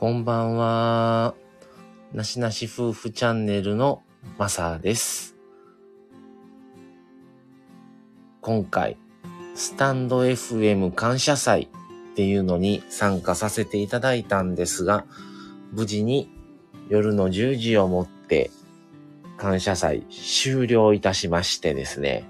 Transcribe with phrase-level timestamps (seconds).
[0.00, 1.34] こんばんは。
[2.14, 4.02] なしなし夫婦チャンネルの
[4.38, 5.36] まさです。
[8.40, 8.96] 今回、
[9.54, 11.68] スタンド FM 感謝祭
[12.12, 15.04] っていうのに参加させていただいたんですが、
[15.72, 16.30] 無事に
[16.88, 18.50] 夜の10時をもって
[19.36, 22.24] 感謝祭終了いたしましてですね、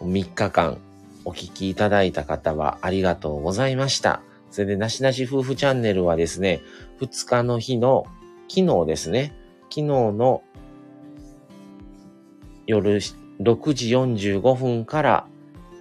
[0.00, 0.78] 3日間
[1.26, 4.22] お聞きいただいた方はありがとうございました。
[4.52, 6.60] それで、なしなし夫婦チャンネルはですね、
[7.00, 8.04] 2日の日の、
[8.48, 9.34] 昨日ですね、
[9.70, 10.42] 昨日の
[12.66, 13.00] 夜
[13.40, 15.26] 6時45分から、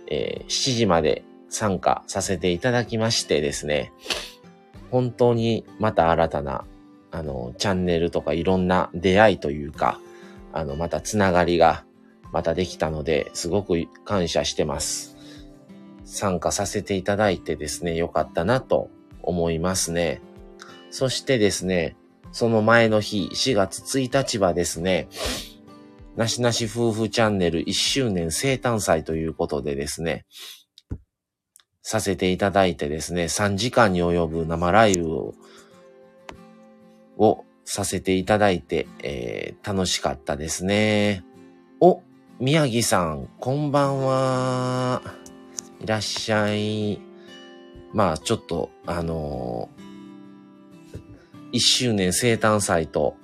[0.07, 3.91] えー7時まで参加させていただきましてですね、
[4.89, 6.65] 本当にまた新たな、
[7.11, 9.99] あの、チャンネルとかいろんな出会いというか、
[10.53, 11.83] あの、またつながりが
[12.31, 15.10] またできたので、すごく感謝してます。
[16.11, 18.89] 参加させていただいてですね、よかったなと
[19.23, 20.21] 思いますね。
[20.89, 21.95] そしてですね、
[22.33, 25.07] その前の日、4月1日はですね、
[26.17, 30.25] なしなし夫婦チャンネル1周年生誕祭ということでですね、
[31.81, 35.33] させていただいてですね、3時間に及ぶ生ライブを
[37.17, 41.23] をさせていただいて、えー楽しかったですね。
[41.79, 42.01] お、
[42.39, 45.20] 宮城さん、こんばんは。
[45.81, 47.01] いらっしゃい。
[47.93, 53.15] まあ、ちょっと、あのー、1周年生誕祭と、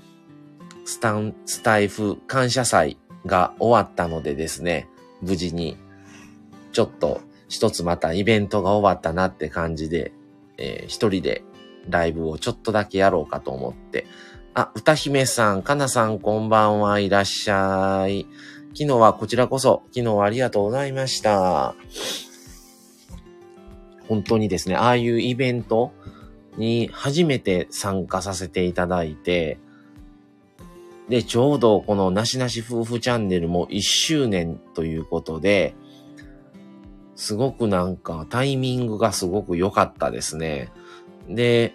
[0.84, 4.90] スタン、スタイフ感謝祭が終わったのでですね、
[5.22, 5.78] 無事に、
[6.72, 10.12] ちょっと、一つまたイベントが終わったなって感じで、
[10.58, 11.44] えー一人で
[11.90, 14.08] ライブをちょっとだけやろうかと思って。
[14.54, 18.26] あ、歌姫さん、かなさんこんばんはいらっしゃい。
[18.74, 21.76] 昨日はこちらこそ、昨日はありがとうございました。
[24.08, 25.92] 本当にですね、ああいうイベント
[26.58, 29.60] に初めて参加させていただいて、
[31.10, 35.76] で、ちょうどこのなしなし夫婦チャンネルも1周年ということで、
[37.16, 40.70] すごくなんかタイミングがすごく良かったですね。
[41.30, 41.74] で、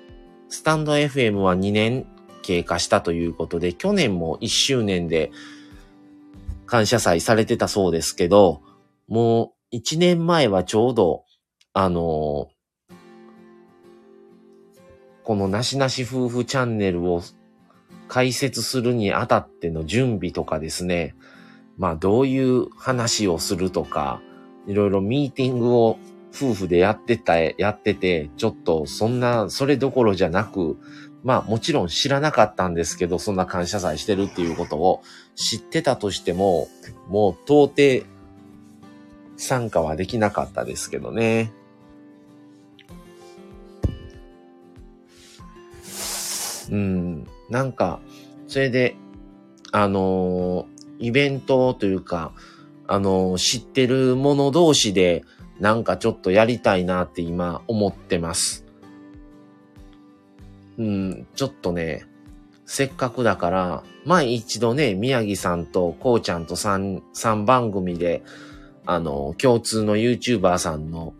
[0.48, 2.06] スタンド FM は2年
[2.42, 5.32] 経過したということで、去年も1周年で
[6.66, 8.60] 感謝祭されてたそうですけど、
[9.08, 11.21] もう1年前はちょうど、
[11.74, 12.50] あの
[15.24, 17.22] このなしなし夫婦チャンネルを
[18.08, 21.14] 開設するにあたっての準備とかですね、
[21.78, 24.20] まあどういう話をするとか、
[24.66, 25.98] いろいろミーティングを
[26.34, 30.76] 夫婦でやってた、やってて、ちょっとそんな、それどころじゃなく、
[31.22, 35.02] まあもちろん知らなかったんですけど、そんな感謝祭してるっていうことを
[35.34, 36.68] 知ってたとしても、
[37.08, 38.06] もう到底
[39.36, 41.52] 参加はできなかったですけどね。
[46.70, 48.00] うん、なんか、
[48.46, 48.96] それで、
[49.72, 52.32] あのーイベントというか、
[52.86, 55.24] あのー知ってる者同士で、
[55.58, 58.64] なんかちょっとやりたいなって今思ってます。
[60.78, 62.04] うん、ちょっとね、
[62.66, 68.22] せっかくだから、前一度ね、宮城さんとこうちゃんと3、三番組で、
[68.86, 71.14] あの、共通の YouTuber さんの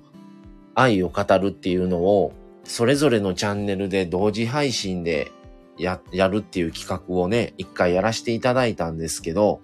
[0.75, 2.33] 愛を語るっていうのを、
[2.65, 5.31] それぞれのチャンネルで同時配信で
[5.79, 9.61] や、やるっていう企画をね、一回やらせていただいたんですけど、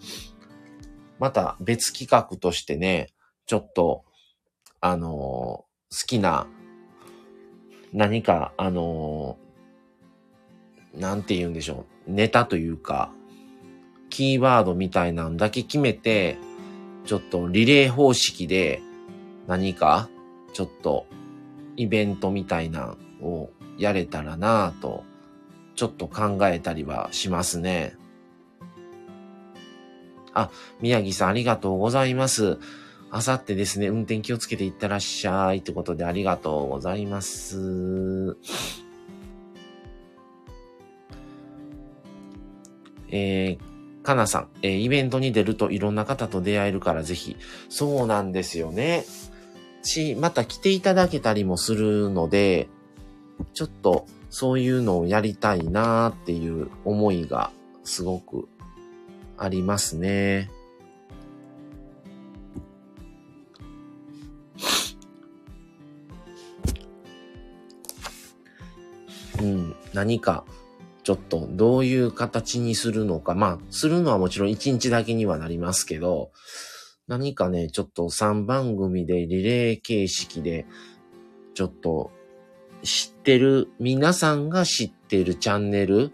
[1.19, 3.09] また別企画としてね、
[3.47, 4.05] ちょっと、
[4.81, 6.47] あのー好きな、
[7.95, 13.13] 何か、あのーなんて言うんでしょう、ネタというか、
[14.11, 16.37] キーワードみたいなんだけ決めて、
[17.07, 18.83] ちょっとリレー方式で
[19.47, 20.09] 何か、
[20.53, 21.07] ちょっと
[21.79, 25.05] イベントみたいなをやれたらなぁと、
[25.77, 27.97] ちょっと考えたりはしますね。
[30.35, 30.51] あ、
[30.81, 32.59] 宮城さんありがとうございます。
[33.11, 38.37] あさってですね、運転気をつけていってらっしゃいってことでありがとうございます。
[43.11, 47.37] えー、かなさん、えーイベントに出るといろんな方と出会えるからぜひ。
[47.69, 49.05] そうなんですよね。
[49.83, 52.69] し、また来ていただけたりもするので、
[53.55, 57.51] ちょっとそういうのをやりたいなーっていう思いが
[57.85, 58.49] すごく
[59.37, 60.51] ありますね。
[69.41, 70.45] うん、何か、
[71.05, 73.35] ちょっとどういう形にするのか。
[73.35, 76.33] まあ、するのはもちろん1日だけにはなりますけど、
[77.09, 80.67] 何かね、ちょっと3番組でリレー形式で、
[81.55, 82.11] ちょっと
[82.83, 86.13] 知ってる、皆さんが知ってるチャンネル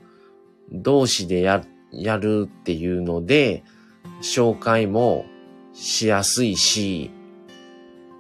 [0.70, 3.64] 同士でや、やるっていうので、
[4.23, 5.26] 紹介も
[5.73, 7.11] しやすいし、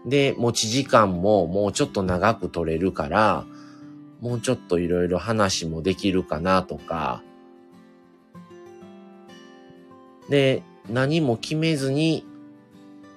[0.04, 3.46] で、持ち時間ももうちょっと長く取れるから、
[4.20, 7.22] もうちょっといろいろ話もできるかなとか、
[10.28, 12.26] で、何も決めずに、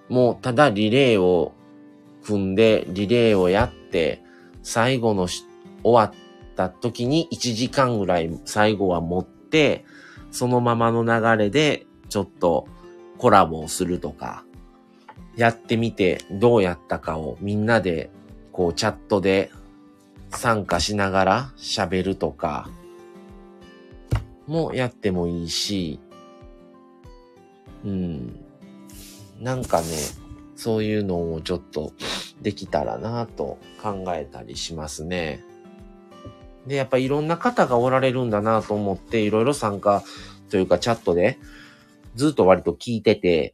[0.09, 1.54] もうただリレーを
[2.24, 4.24] 組んで、リレーをやって、
[4.63, 5.45] 最後のし
[5.83, 9.86] 終わった時に1時間ぐらい最後は持って、
[10.31, 12.68] そのままの流れでちょっと
[13.18, 14.44] コラボをするとか、
[15.36, 18.09] やってみてどうやったかをみんなで
[18.51, 19.51] こうチャットで
[20.31, 22.69] 参加しながら喋るとか
[24.48, 26.00] もやってもいいし、
[27.86, 28.46] うん。
[29.39, 29.88] なんかね、
[30.56, 31.94] そういうのをちょっと
[32.42, 35.44] できたらなと考えたりしますね。
[36.66, 40.04] で、やっぱいろんな方がおられるんだなと思って、いろいろ参加
[40.50, 41.38] というかチャットで
[42.16, 43.54] ずっと割と聞いてて、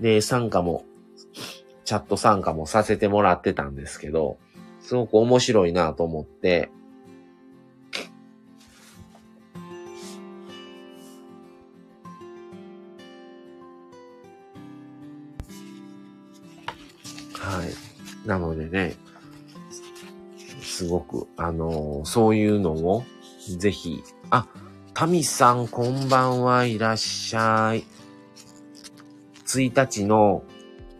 [0.00, 0.84] で、参加も、
[1.84, 4.38] チャット参加もさせてもらってたんですけど、
[4.80, 6.70] すごく面白いなと思って、
[18.26, 18.96] なのでね、
[20.60, 23.04] すごく、あのー、そういうのを、
[23.56, 24.48] ぜひ、あ、
[24.92, 27.84] タミさん、こんばんはいらっしゃい。
[29.46, 30.42] 1日の、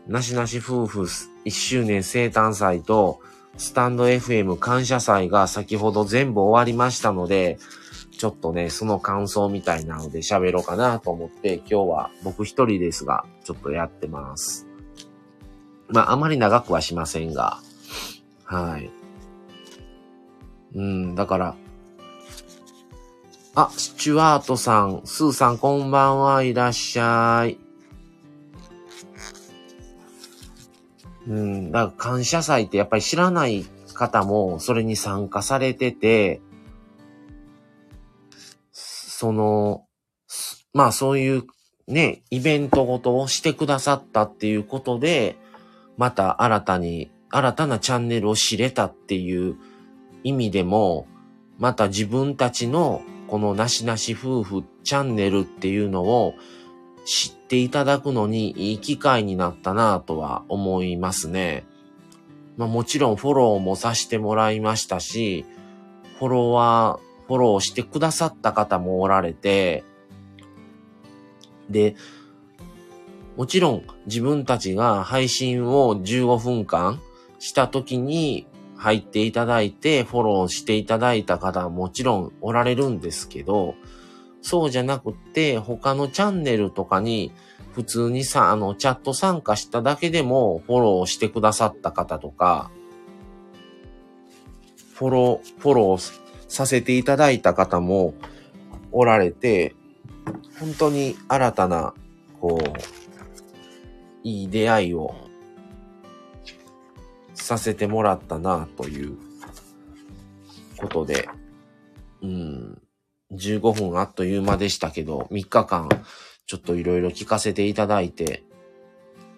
[0.07, 3.21] なしなし夫婦1周年生誕祭と、
[3.59, 7.59] スタンド FM 感謝祭が先ほど全部終わりましたので、
[8.17, 14.66] ちょっとね、その感想みたいなので喋ろうかなと思って、今日は僕一人ですが、ちょっとやってます。
[15.89, 17.59] まあ、あまり長くはしませんが。
[18.45, 18.91] はい。
[20.75, 21.57] うん、だから、
[23.55, 27.59] あ、スチュワートさん、スーさんこんばんはいらっしゃい。
[31.27, 36.41] うん、だから感謝祭ってやっぱり知らない方もそれに参加されてて、
[38.73, 39.87] その、
[40.73, 41.45] まあそういう
[41.89, 45.37] ね、イベントごとをしてくださったっていうことで、
[45.97, 49.57] また新たに、新たなチャンネルを知れたっていう
[50.23, 51.07] 意味でも、
[51.59, 56.35] また自分たちのこのなしなし夫婦チャンネルっていうのを
[57.05, 61.65] 知っていただくのにいい機会になったなぁとは思いますね。
[62.57, 65.45] まあもちろんフォローもさせてもらいましたし、
[66.19, 69.85] フォロワー、フォローしてくださった方もおられて、
[71.69, 71.97] で、
[73.37, 77.01] もちろん自分たちが配信を15分間
[77.39, 83.75] した時に入っていただいてフォローしていただいた方はもちろんおられるんですけど、
[84.43, 87.33] そうじゃなくって他のチャンネルとかに
[87.73, 92.71] 普通にさ、あの、チャット参加しただけでもフォローしてくださった方とか、
[94.95, 98.15] フォロー、フォローさせていただいた方も
[98.93, 99.75] おられて、
[100.59, 101.93] 本当に新たな、
[102.41, 103.06] こう、
[104.27, 105.15] いい出会いを
[107.33, 109.17] させてもらったなという
[110.79, 111.29] ことで、
[112.23, 112.83] うん、
[113.31, 115.89] 15分あっという間でしたけど、3日間
[116.45, 118.43] ちょっといろいろ聞かせていただいて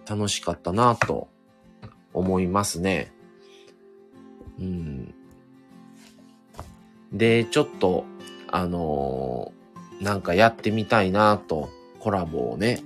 [0.08, 1.28] 楽しかったなと
[2.14, 3.12] 思いますね。
[4.58, 5.14] うん。
[7.12, 8.06] で、ちょっと、
[8.50, 11.68] あのー、なんかやってみたいなと、
[11.98, 12.82] コラボをね、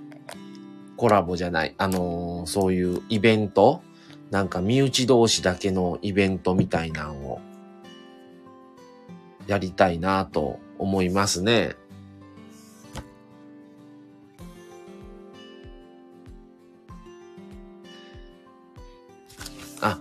[1.02, 3.82] コラボじゃない、あのー、そういうイベント
[4.30, 7.40] なんか身内同士だけのイベントみたいなのを
[9.48, 11.74] やりたいなと思いますね。
[19.80, 19.98] あ、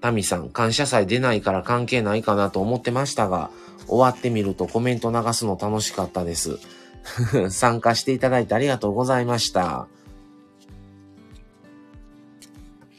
[0.00, 3.50] タミさん、感謝祭出ないから関係ないかなと思ってましたが、
[3.88, 6.60] 終わってみるとコメント流すの楽しかったです。
[7.50, 9.88] 参加していただいてありがとうございました。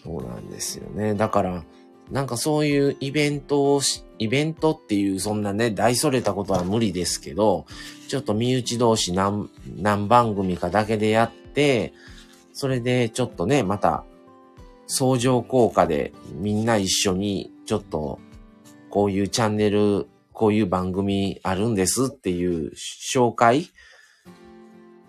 [0.03, 1.15] そうなんですよね。
[1.15, 1.63] だから、
[2.11, 7.65] なんかそういうイベントをし、イベントっていうそんなね、大それたことは無理ですけど、
[8.07, 11.93] ちょっと身内同士何、何番組かだけでやって、
[12.51, 14.03] それでちょっとね、また、
[14.85, 18.19] 相乗効果でみんな一緒にちょっと、
[18.89, 23.69] こういうチャンネル、こういう番組あるんですっていう紹介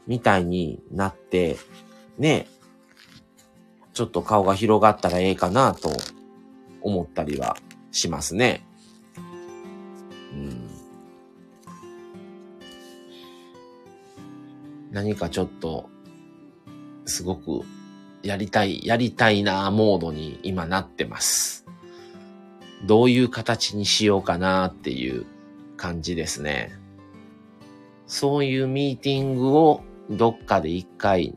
[0.07, 1.57] みたいになって、
[2.19, 2.47] ね、
[3.93, 5.91] ちょっと顔が広がったらええかなと
[6.83, 7.57] 思ったりは
[7.91, 8.67] しますね。
[10.33, 10.69] うん。
[14.91, 15.89] 何かちょっと、
[17.07, 17.63] すごく
[18.23, 21.67] やりたい、やりたいなモードに今なってます。
[22.85, 25.25] どういう形にしようかなっていう
[25.77, 26.73] 感じですね。
[28.07, 31.37] そういうミーティングをどっかで一回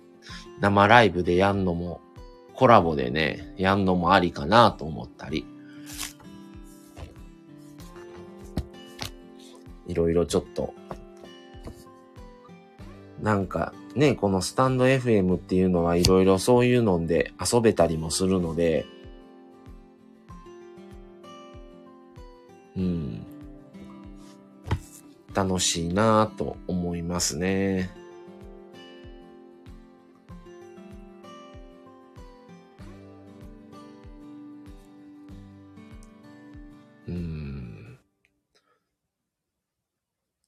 [0.60, 2.02] 生ライブでやんのも、
[2.54, 5.46] コラボでね、やんのもありかなと思ったり。
[9.88, 10.74] いろいろちょっと、
[13.22, 18.86] なんかね、このスタンド FM っていうのはいろいろそういうので遊べたりもするので、
[22.76, 23.26] うん。
[25.34, 27.90] 楽しいなぁと思いますね。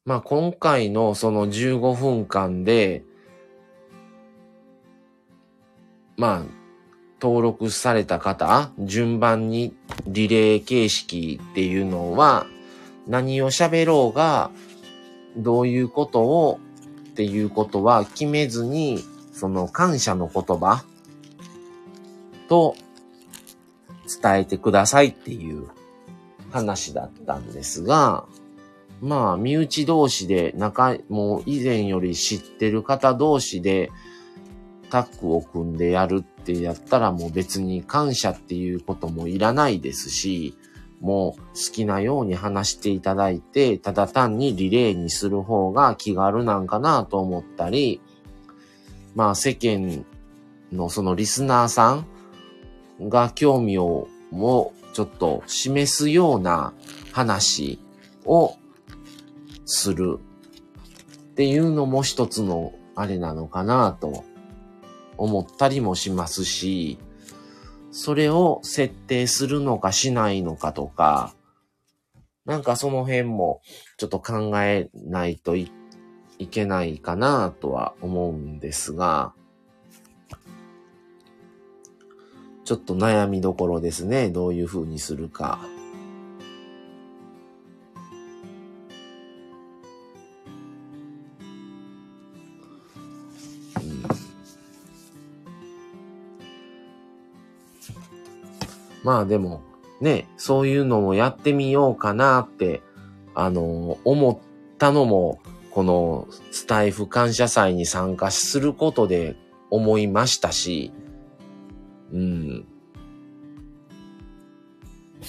[0.10, 3.04] まあ今回のその15分間で、
[6.18, 6.44] まあ、
[7.22, 9.76] 登録された方、順番に
[10.08, 12.48] リレー形式っていうのは、
[13.06, 14.50] 何を喋ろうが、
[15.38, 16.60] どういうことを
[17.12, 20.84] っていうことは決めずに、その感謝の言葉
[22.48, 22.76] と
[24.24, 25.68] 伝えてくださいっていう
[26.50, 28.26] 話だったんですが、
[29.02, 33.92] まあ、身内同士で仲、もう以前より知ってる方同士で
[34.90, 40.56] タッグを組んでやるってやったらもう別に感謝っていうこともいらないですし、
[41.00, 48.02] もう好きなように話していただいて、ただ単にリレーにする方が気軽なんかなと思ったり、
[49.16, 50.06] まあ世間
[50.74, 52.04] のそのリスナーさ
[53.00, 56.74] んが興味をもうちょっと示すような
[57.14, 57.80] 話
[58.26, 58.56] を
[59.70, 60.20] する
[61.32, 64.26] っていうのも一つのあれなのかなと
[65.16, 66.98] 思ったりもしますし、
[67.92, 71.34] それを設定するのかしないのかとか、
[72.46, 73.62] なんかその辺も
[73.98, 75.72] ちょっと考えないとい
[76.50, 79.34] けないかなとは思うんですが、
[82.66, 84.30] ちょっと悩みどころですね。
[84.30, 85.60] どういう風にするか。
[99.04, 99.62] まあでも、
[100.02, 102.82] ね、そういうのもやってみようかなって、
[103.36, 105.40] あの、思ったのも、
[105.72, 109.36] このスタイフ感謝祭に参加することで
[109.70, 110.92] 思いましたし、
[112.12, 112.66] うん。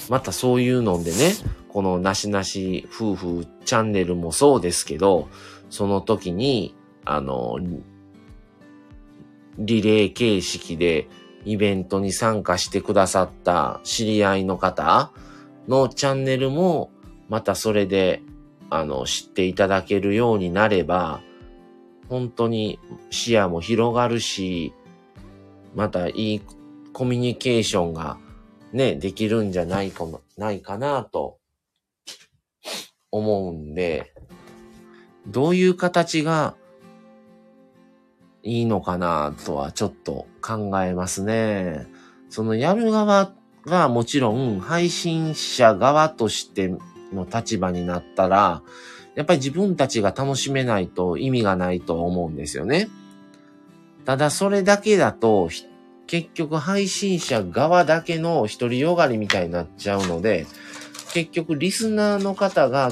[0.09, 1.35] またそういうのでね、
[1.69, 5.29] このなしなし夫婦チャンネルもそうですけど、
[5.69, 6.75] その時に、
[7.05, 7.59] あの、
[9.59, 11.09] リレー形式で
[11.45, 15.13] イベントに参加してくださった知り合いの方
[15.69, 16.91] のチャンネルも、
[17.29, 18.23] またそれで、
[18.71, 21.21] あの、知っていただけるようになれば、
[22.09, 22.79] 本当に
[23.11, 24.73] 視野も広がるし、
[25.75, 26.43] またいい
[26.93, 28.19] コミュニケーションが
[28.73, 31.39] ね、できるんじゃないかもないかなと
[33.11, 34.13] 思うんで、
[35.27, 36.55] どういう形が
[38.43, 41.87] いいのかなとはちょっと考えますね。
[42.29, 43.33] そのやる側
[43.67, 46.75] がもちろん配信者側として
[47.13, 48.63] の立場になったら、
[49.15, 52.89] やっぱり自分たちが楽しめないと意味がないと思うんですよね。
[54.05, 55.51] ただそれだけだと、
[56.07, 60.47] 結局配信者側だけの独りよがりみたいになっちゃうので、
[61.13, 62.91] 結局リスナーの方が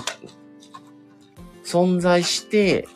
[1.64, 2.86] 存在して、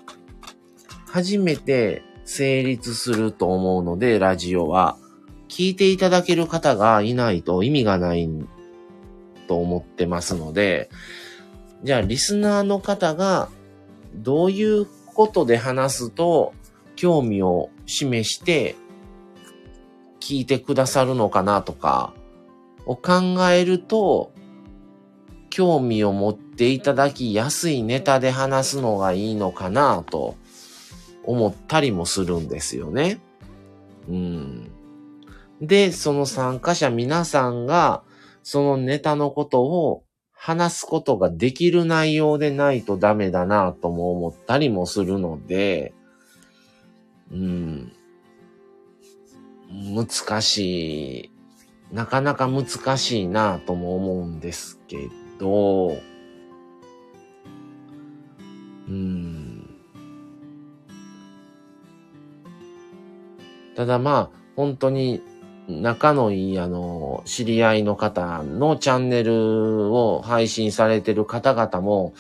[1.07, 4.97] 初めて成立すると思うので、ラジオは。
[5.49, 8.27] 聞いていただける方がいないと意味がない
[9.49, 10.89] と思ってますので、
[11.83, 13.51] じゃあリスナーの方が
[14.15, 16.55] どういうことで話すと
[16.97, 18.77] 興味を示して
[20.21, 22.15] 聞いてくださるのかなとか
[22.87, 24.33] を考えると
[25.51, 30.37] 興味を持っていただきやすいネタで話すのがいいのかなと
[31.25, 33.21] 思ったりもするんですよね。
[34.09, 34.71] うん。
[35.61, 38.03] で、その参加者皆さんが、
[38.43, 45.95] そのネタのことを話すことができる内容でないとダメだなとも思ったりもするので、
[47.31, 47.93] うん。
[49.71, 51.33] 難しい。
[51.93, 55.97] なかなか難しいなとも思うんですけど、
[58.89, 59.42] うん。
[63.75, 65.23] ただまあ、本当に
[65.69, 72.15] 仲のいいあの、知り合いの方のチャンネルを配信されてる方々も、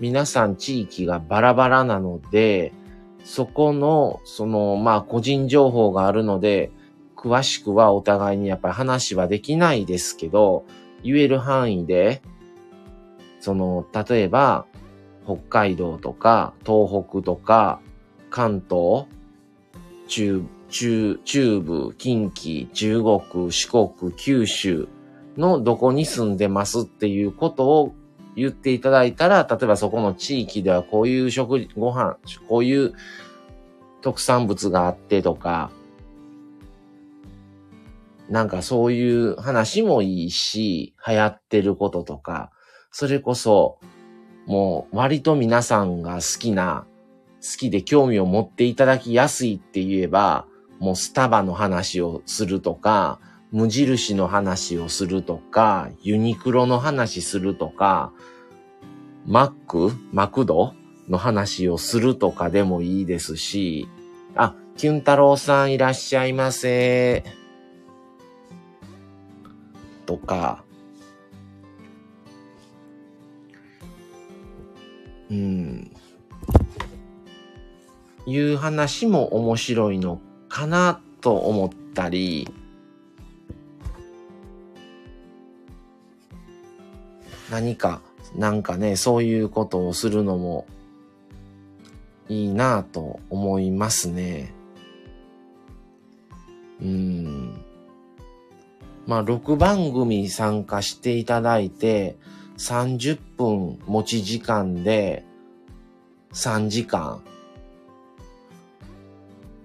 [0.00, 2.72] 皆さん地域がバラバラなので、
[3.24, 6.70] そこの、その、まあ、個人情報があるので、
[7.16, 10.64] 詳しくはお互いにやっぱり話はできないですけど、
[11.02, 12.20] 言える範囲で、
[13.40, 14.66] その、例えば、
[15.24, 17.80] 北海道とか、東北とか、
[18.28, 19.06] 関東、
[20.08, 20.42] 中、
[20.72, 24.88] 中、中部、近畿、中国、四国、九州
[25.36, 27.94] のどこに住んでますっていうことを
[28.34, 32.16] 言っていただいたら、例えばそこの地域ではこういう食事、ご飯、
[32.48, 32.94] こういう
[34.00, 35.70] 特産物があってとか、
[38.30, 42.50] なんかそういう話もいいし、流行ってることとか、
[42.90, 43.78] それこそ、
[44.46, 46.86] もう割と皆さんが好きな、
[47.42, 50.46] 好きで興味を持っていただきやすいって言えば、
[50.82, 53.20] もうスタバの話をするとか、
[53.52, 58.12] 無印の話をするとか、ユニクロの話するとか、
[59.24, 60.74] マックマクド
[61.08, 63.88] の話をするとかでもいいですし、
[64.34, 67.22] あ、キュン太郎さんいらっしゃいませ。
[70.04, 70.64] とか、
[75.30, 75.92] うん、
[78.26, 80.20] いう話も面白いの
[80.52, 82.46] かなと思ったり、
[87.50, 88.02] 何か、
[88.36, 90.66] なんかね、そういうことをするのも
[92.28, 94.52] いいなと思いますね。
[96.82, 97.54] うん。
[99.06, 102.18] まあ、6番組参加していただいて、
[102.58, 105.24] 30分持ち時間で
[106.34, 107.22] 3時間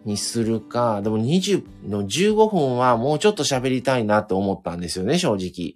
[0.07, 5.75] にするか、でも20の15分はもうちょっと喋りたいなと思ったんですよね、正直。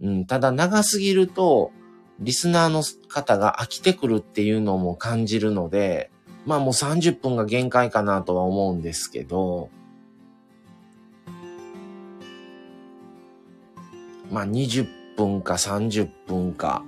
[0.00, 1.72] うん、ただ長すぎると、
[2.20, 6.10] リスナーの方が飽きてくるっていうのも感じるので、
[6.46, 9.68] まあもう30分が限界かなとは思うんですけど、
[14.30, 16.82] まあ20分か30分か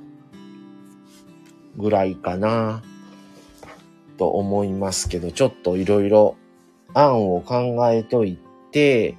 [1.77, 2.83] ぐらいかな
[4.17, 6.37] と思いますけど、ちょっといろいろ
[6.95, 8.39] 案を考えとい
[8.71, 9.17] て、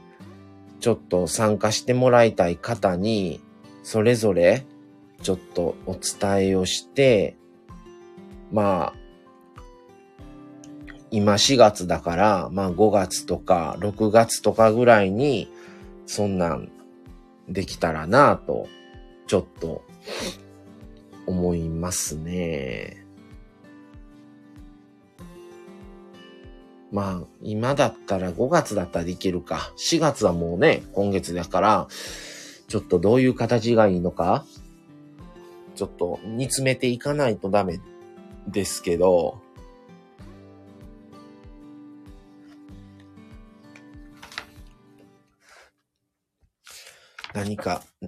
[0.79, 3.41] ちょっと参加してもらいたい方に、
[3.83, 4.65] それぞれ
[5.21, 7.35] ちょっとお伝えをして、
[8.51, 9.05] まあ、
[11.11, 15.49] 今4月だから、まあ5月とか6月とかぐらいに、
[16.05, 16.71] そんなん
[17.47, 18.67] できたらなぁと、
[19.27, 19.83] ちょっと
[21.25, 23.04] 思いますね。
[26.91, 29.73] まあ、今だったら5月だったらいけるか。
[29.77, 31.87] 4月はもうね、今月だから、
[32.67, 34.45] ちょっとどういう形がいいのか、
[35.75, 37.79] ちょっと煮詰めていかないとダメ
[38.47, 39.41] ですけど、
[47.33, 48.05] 何か、う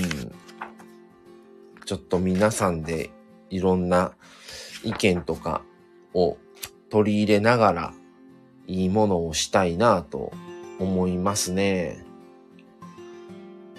[0.00, 0.32] ん、
[1.84, 3.10] ちょっと皆さんで
[3.50, 4.12] いろんな
[4.82, 5.62] 意見とか
[6.14, 6.38] を
[6.90, 7.94] 取り入れながら
[8.66, 10.32] いいものをしたいなと
[10.78, 12.04] 思いますね。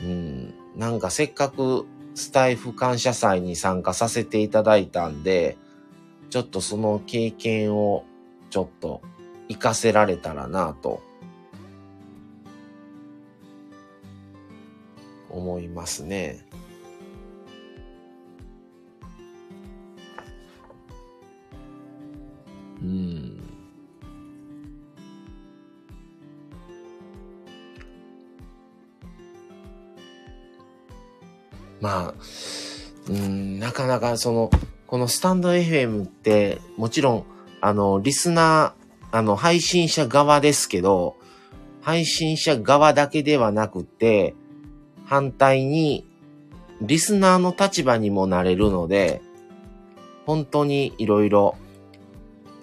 [0.02, 0.54] うん。
[0.76, 5.58] なんかせっかくスタイフ感謝祭に参加させていただいたんで、
[6.30, 8.06] ちょっとその経験を
[8.50, 9.02] ちょっと
[9.50, 11.02] 活かせられたらなと
[15.30, 16.45] 思いますね。
[22.81, 23.37] うん。
[31.81, 32.13] まあ、
[33.09, 34.51] うん、なかなかその、
[34.87, 37.25] このスタンド FM って、もちろん、
[37.59, 41.15] あの、リスナー、あの、配信者側ですけど、
[41.81, 44.35] 配信者側だけではなくて、
[45.05, 46.05] 反対に、
[46.81, 49.21] リスナーの立場にもなれるので、
[50.25, 51.55] 本当にいろいろ、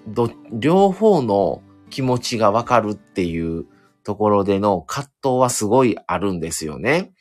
[0.08, 3.66] ど、両方の気持ちがわかるっていう
[4.04, 7.12] ところでの葛藤はすごいあるんですよね。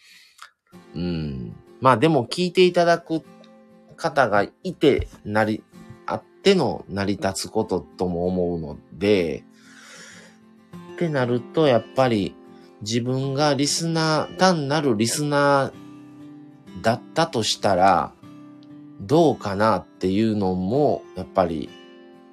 [0.96, 1.56] うん。
[1.82, 3.24] まあでも聞いていただく
[3.96, 5.64] 方がいて、なり、
[6.06, 9.44] あっての成り立つこととも思うので、
[10.96, 12.36] ってなると、やっぱり
[12.82, 18.14] 自分がリスナー、単なるリスナーだったとしたら、
[19.02, 21.70] どうかなっていうのも、やっぱり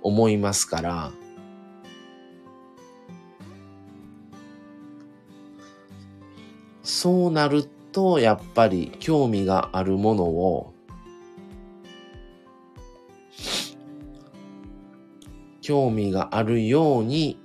[0.04, 1.12] 思いますから、
[6.82, 10.74] そうなると、やっぱり興味があるものを、
[15.62, 17.40] 興味があるように、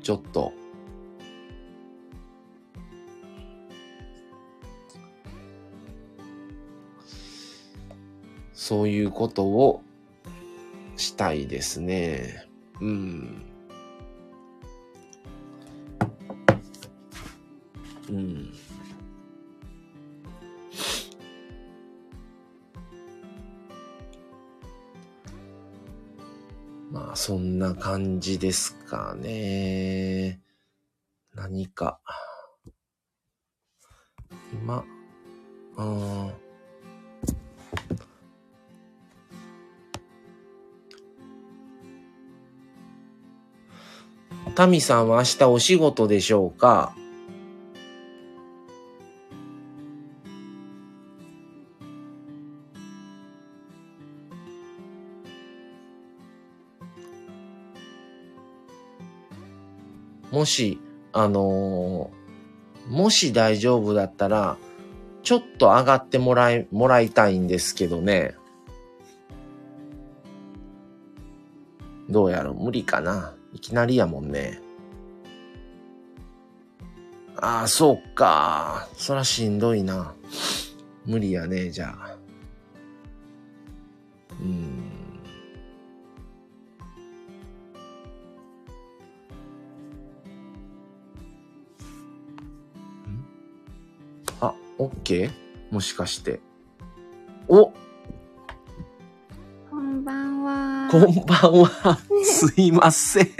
[0.00, 0.52] ちょっと、
[8.52, 9.82] そういうことを
[11.00, 12.46] したいですね。
[12.80, 13.42] うん。
[18.10, 18.52] うん。
[26.92, 30.40] まあ、そんな感じですかね。
[31.34, 32.00] 何か。
[34.52, 34.84] 今、
[35.76, 36.49] うん。
[44.54, 46.94] タミさんは明日お仕事でしょうか？
[60.30, 60.78] もし、
[61.12, 62.20] あのー
[62.88, 64.56] もし大丈夫だったら、
[65.22, 68.34] ちょっと上がってもらい、もらいたいんですけどね。
[72.08, 74.60] どうやろ無理かないきなりやもんね。
[77.36, 78.88] ああ、そうか。
[78.96, 80.14] そらしんどいな。
[81.06, 82.16] 無理やね、じゃあ。
[84.40, 84.90] うーん。
[94.40, 95.30] あ、オッケー？
[95.70, 96.40] もしかして。
[97.48, 97.72] お
[99.70, 100.88] こんばんは。
[100.90, 101.98] こんばんは。
[102.24, 103.26] すいません。
[103.26, 103.32] いえ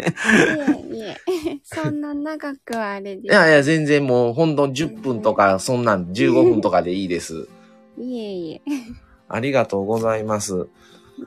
[0.92, 1.60] いえ。
[1.62, 3.26] そんな長くはあれです。
[3.26, 7.48] いやいや、全然もうほんと10分とか、そんなん15分とかでいいです。
[7.98, 8.60] いえいえ。
[9.28, 10.68] ありがとうございます。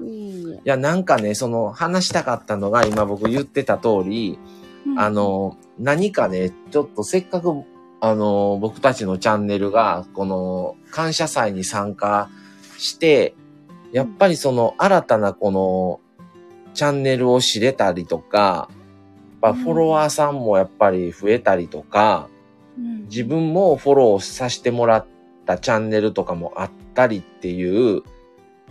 [0.02, 4.40] いえいえいや、なんかね、その話したかったのが今僕言ってた通り、
[4.86, 5.00] うん。
[5.00, 7.64] あの、何かね、ちょっとせっかく、
[8.02, 12.30] あの、僕たちのチャンネルが、この感謝祭に参加
[12.78, 13.36] して、
[13.94, 16.00] やっぱりその新たなこの
[16.74, 18.70] チャンネルを知れたりとか、
[19.42, 22.28] やっぱフォロワーさんもやっぱり増えたりとか、
[22.78, 25.06] うん自分もフォローさせてもらっ
[25.46, 28.02] たチャンネルとかもあったりっていう、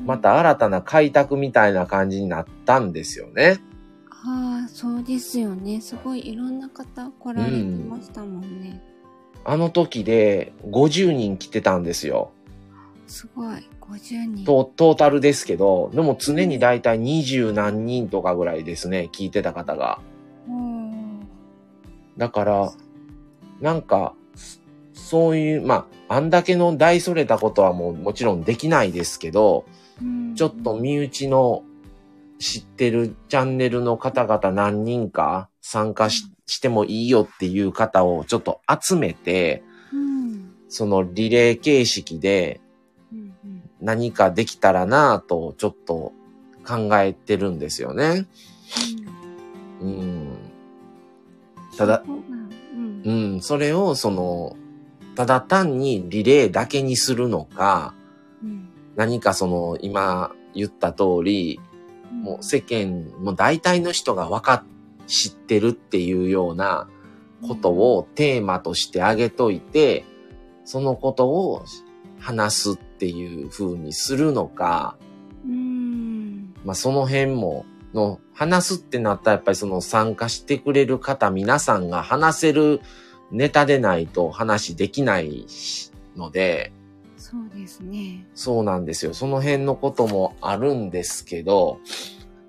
[0.05, 3.61] また新たな開拓みたいな感じになったんですよね。
[4.09, 5.81] ああ、そうですよね。
[5.81, 8.83] すごいいろんな方来られてましたもんね。
[9.45, 12.33] あの時で50人来てたんですよ。
[13.07, 13.57] すごい。
[13.81, 14.45] 50人。
[14.45, 20.01] トトータルですけど、でも常にだいたい20何人とかぐらいですね、聞いてた方が。
[22.17, 22.73] だから、
[23.61, 24.15] なんか、
[24.93, 29.65] そういう、まあ、あんだけの大それたことはもうもちろんできないですけど、
[30.01, 31.62] うんちょっと身内の
[32.38, 39.62] 知ってるチャンネルの方々何人か参加ししてもいいよっていう方をちょっと集めて、
[39.93, 40.53] うん。
[40.69, 42.62] そのリレー形式で
[43.83, 46.12] 何かできたらなぁとちょっと
[46.64, 48.27] 考えてるんですよね。
[49.81, 50.38] うん。
[51.77, 53.03] ただ、うん。
[53.05, 54.57] うん、それをその、
[55.16, 57.95] ただ単にリレーだけにするのか、
[58.42, 58.68] うん。
[58.95, 61.61] 何かその今言った通り、
[62.12, 64.62] もう世間、もう大体の人が分かっ、
[65.09, 66.88] 知ってるっていうような
[67.47, 70.05] ことをテーマとしてあげといて、
[70.64, 71.64] そのことを
[72.21, 74.97] 話すっていう風にするのか、
[75.45, 76.55] うん。
[76.65, 82.81] まあその辺も、の、話すってなったらやっぱりその参加してくれる方皆さんが話せる
[83.33, 85.47] ネタでないと話できない
[86.15, 86.73] ので、
[87.17, 88.25] そうですね。
[88.35, 89.15] そうなんですよ。
[89.15, 91.81] その辺のこともあるんですけど、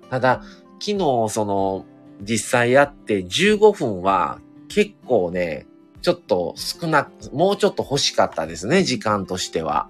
[0.08, 0.40] ただ、
[0.78, 0.98] 昨日
[1.30, 1.84] その、
[2.20, 4.38] 実際やって15分は
[4.68, 5.66] 結構ね、
[6.00, 9.88] ちょっと少な、もうちょっと欲しかったですね、時間としては。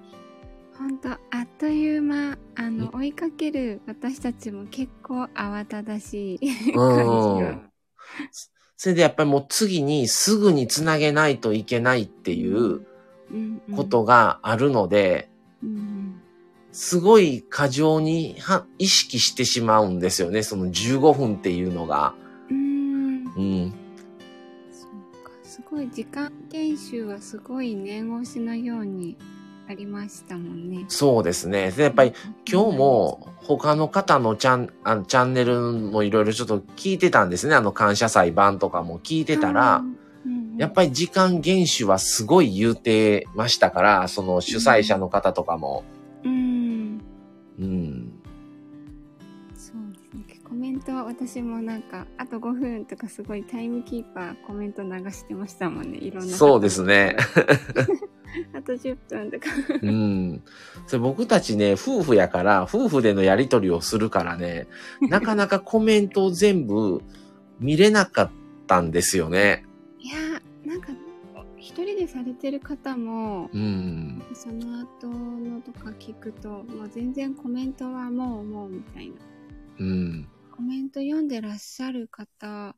[0.85, 7.51] 本当あっという間、あの、追いかける私たちも結構慌ただしい感じうが。
[7.53, 7.71] ん。
[8.77, 12.57] それでやっぱりもう次にすぐにつなげないといけないっていう
[13.31, 13.63] うん。
[13.67, 15.31] うんことがあるので、
[15.63, 16.21] うん
[16.71, 22.15] すごい過剰には意識してしまうんですよね、その15分っていうのが。
[22.51, 23.25] うん。
[23.37, 23.75] うん。
[25.75, 29.17] ごい時間研修はすごい念押しのように
[29.69, 30.85] ありましたもんね。
[30.89, 31.71] そうですね。
[31.71, 32.13] でやっぱり
[32.51, 37.55] 今日も他の方のチャンあのチャンネルもいろいろちょっと聞いてたんですね。
[37.55, 39.83] あの感謝祭版とかも聞いてたら、
[40.59, 45.85] やっぱり時間厳守はすごい言うてましたから、その主催者の方とかも。
[46.25, 47.01] うん。
[47.59, 48.04] うん。
[50.85, 50.85] そうですね。
[50.85, 55.99] コメントは私もなんか、あと5分とかすごいタイムキーパーコメント流してましたもんね。
[55.99, 56.37] いろんな。
[56.37, 56.83] そうです。
[56.83, 57.17] ね。
[58.53, 59.47] あと10分とか。
[59.83, 60.43] うん。
[60.87, 64.67] それ僕たちね、夫婦やから、夫婦でのやりとりをするからね、
[65.09, 67.03] なかなかコメントを全部
[67.61, 68.31] 見れなかっ
[68.67, 69.65] たんですよね。
[70.01, 70.89] いやー、なんか、
[71.57, 74.23] 一人でされてる方も、うん。
[74.35, 79.15] その後のとか聞くと、もう全然コメントはもうもうみたいな。
[79.79, 80.29] うん。
[80.55, 82.77] コメント読んでらっしゃる方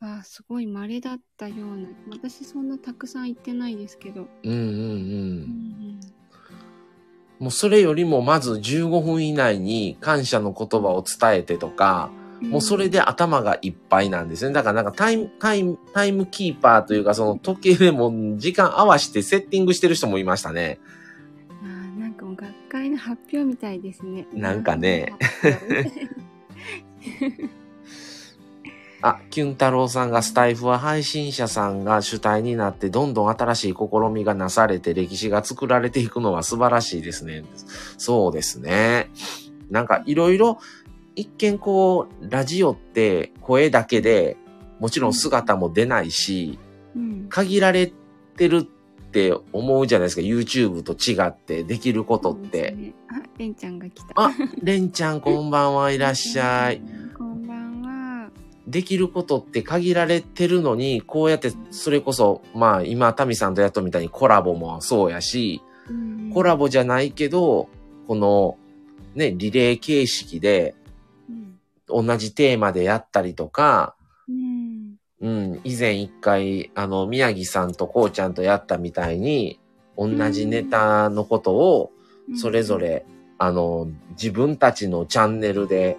[0.00, 1.88] はすごい稀だったような。
[2.10, 4.26] 私そんなたくさん言ってないですけど。
[4.42, 4.62] うんうんう。
[4.62, 4.70] うん
[5.92, 6.00] ん
[7.38, 12.10] もうそれよりもまず15分以内に感謝の言葉を伝えてとか、
[12.42, 14.52] うん、もうそれで頭がいっぱいなんですね。
[14.52, 20.80] だからなんかタイム、タイム、タイムキーパーというかその時計でも時間合わせてセッティングしてる人もいましたね。
[21.62, 24.26] あーなんかもう学会の発表みたいですね。
[24.32, 25.12] なんかね
[29.06, 37.44] あ、キュン太郎さんがスタイフは配信者さんが主体になってどんどん新しい試みがなされて歴史が作られていくのは素晴らしいですね。
[37.98, 39.10] そうですね。
[39.70, 40.58] なんかいろいろ
[41.16, 44.38] 一見こうラジオって声だけで
[44.80, 46.58] もちろん姿も出ないし
[46.96, 47.26] うん。
[47.28, 47.92] 限られ
[48.36, 50.22] てるって思うじゃないですか。
[50.22, 52.94] YouTube と違ってできることって
[53.34, 54.12] あ、レンちゃんが来た。
[54.14, 54.30] あ、
[54.62, 56.80] レンちゃんこんばんはいらっしゃい。
[57.18, 58.30] こんばんは。
[58.66, 67.68] できることって限られてるのに、こうやって、それこそ、まあ今、タミさんとやっとみたいにコラボもそうやし、うんコラボじゃないけど、
[68.08, 68.56] この、
[69.14, 70.74] ね、リレー形式で
[71.88, 72.06] うん。
[72.06, 73.94] 同じテーマでやったりとか、
[74.28, 74.96] うん。
[75.20, 79.60] うん、以前一回、あの、宮城さんとこうちゃんとやったみたいに、
[79.96, 81.92] 同じネタのことを、
[82.36, 83.06] それぞれ、
[83.38, 85.96] あの、自分たちのチャンネルで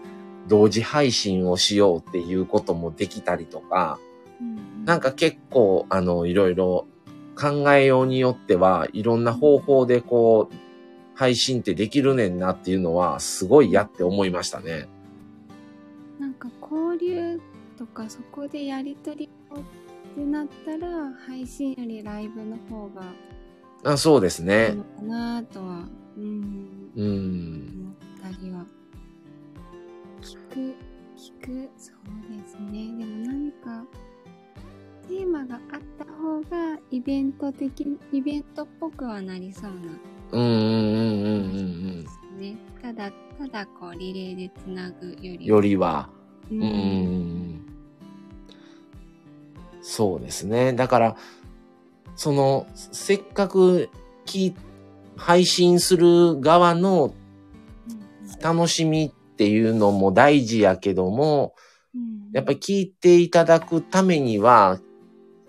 [0.47, 3.99] 同時配信をしようっていうこともできたりとか、
[4.39, 6.87] うん、なんか結構、あの、いろいろ
[7.35, 10.55] 考えようによっては、いろんな方法でこう、
[11.13, 14.87] 配信ってできるねんなっていうのは、すごいやって思いましたね。
[16.19, 17.39] なんか交流
[17.77, 19.63] とかそこでやりとりをっ
[20.15, 23.03] てなったら配信よりライブの方が
[23.83, 24.83] あそうですいいねの。
[24.83, 25.83] かなとは、
[26.17, 27.95] うん、うん。
[28.21, 28.65] は
[30.21, 30.75] 聞く
[31.15, 33.85] 聞くそうですねでも何か
[35.07, 39.77] テーマがあった方がイベント的イベントっぽくはなりそうな
[40.31, 45.43] うんうんうんうんですね、ただただこうリレーでつなぐよりうん。
[45.43, 46.09] よりは。
[46.51, 47.65] ううんうんうん。
[49.81, 50.73] そうですね。
[50.73, 51.17] だから、
[52.15, 53.89] その、せっかく
[54.25, 54.55] 聞い
[55.17, 57.13] 配信する側の
[58.41, 61.55] 楽しみっていうのも大事やけども、
[61.93, 62.31] うん。
[62.33, 64.79] やっぱり聞いていただくためには、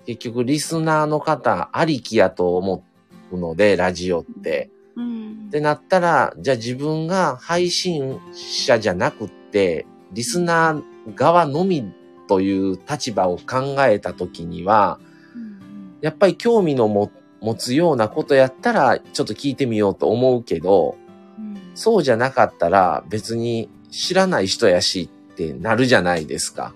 [0.06, 2.84] 結局リスナーの方ありきやと思
[3.32, 4.70] うので、ラジオって。
[4.96, 5.46] うん。
[5.48, 11.92] ってなったら、じゃあ自分が配信者じゃなくって、リスナー側のみ
[12.28, 14.98] という立場を考えたときには、
[15.34, 15.98] うん。
[16.00, 20.96] やっぱり興味のも持つようなことやったら、ちょっと聞いてみようと思うけど、
[21.38, 26.72] うんそうじゃなかったら別に知らない人やしってなるじゃないですか。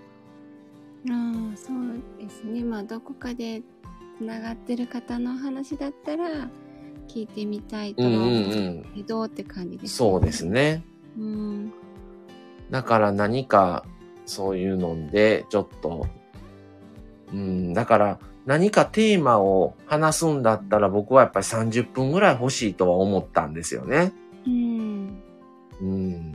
[1.08, 3.62] ああそうですねまあどこかで
[4.18, 6.50] つながってる方の話だったら
[7.08, 8.40] 聞いてみたいとうんうんは思うう
[8.80, 8.84] ん。
[8.94, 10.84] けどって感じです、そうですね。
[11.18, 11.72] うん
[12.70, 13.84] だから何か
[14.26, 16.06] そういうので、ちょっと、
[17.32, 18.18] うん、だから
[18.50, 24.12] 何かテーマを話すんだったら僕はやっぱり30分ぐらい欲しいとは思ったんですよね。
[24.44, 25.22] うん
[25.80, 26.32] うん。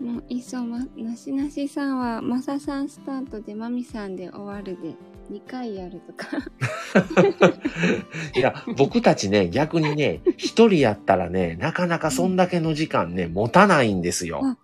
[0.00, 4.94] もういっそまなしなしさんはマサさんスタートでマミさんで終わるで
[5.30, 6.38] 2回やるとか
[8.34, 14.56] いや、僕たちね、逆にね、一人やったらね、なかなかそんだけの時間ね、持たないんですよ。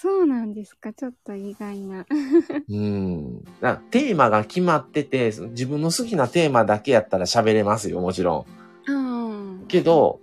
[0.00, 2.06] そうなんですかちょっと意外な
[2.70, 3.44] うん。
[3.90, 8.46] テーマが決まってて、自分の好きなテーマだけやったら喋れますよ、もちろ
[8.86, 8.92] ん。
[8.92, 10.20] うんけど、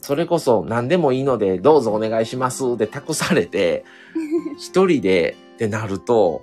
[0.00, 3.84] それこそ何でもいいのでどうぞお願いしますって託されて、
[4.56, 6.40] 一人でってなると、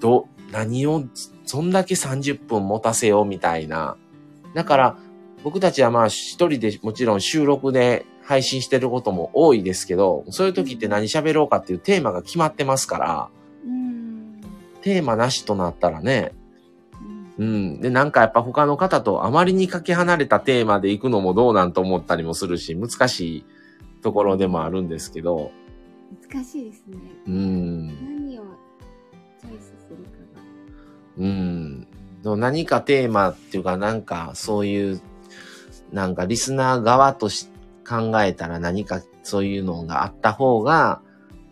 [0.00, 1.04] ど、何を、
[1.44, 3.98] そんだけ30分持たせようみたいな。
[4.54, 4.98] だから、
[5.44, 13.28] 僕たちはまあ一人でもちろん収録で配信してることも多いですけど、そういう時って何喋ろうかっていうテーマが決まってますから、
[13.64, 14.40] うん。
[14.82, 16.46] テーマなしとなったらね、うん
[17.38, 17.80] うん。
[17.80, 23.44] で、なんかやっぱ他の方とあまりにかけ離れたテーマで行くのもどうなんと思ったりもするし、難しい
[24.02, 25.52] ところでもあるんですけど、
[26.28, 26.96] 難しいですね。
[27.26, 27.86] うん。
[27.86, 28.42] 何を
[29.40, 30.42] チョイスするかが。
[31.18, 31.86] うん。
[32.40, 35.00] 何かテーマっていうか、なんかそういう、
[35.92, 37.48] なんかリスナー側とし
[37.86, 41.00] 考えたら何かそういうのがあった方が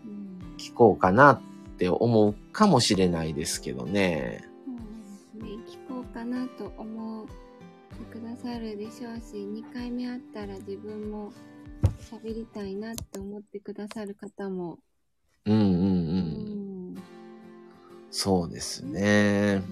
[0.05, 0.57] うん。
[0.57, 1.41] 聞こうかなっ
[1.77, 4.45] て思うかもしれないですけどね。
[4.65, 5.65] そうですね。
[5.67, 11.33] 聞こうかなと思ってくださるでしょうし、2回目会ったら自分も
[12.11, 14.79] 喋りたいなって思ってくださる方も。
[15.47, 15.67] うんうんう。
[15.67, 16.95] うんん。
[18.11, 19.63] そうですね。